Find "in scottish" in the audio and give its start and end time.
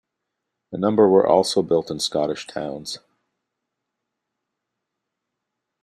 1.91-2.47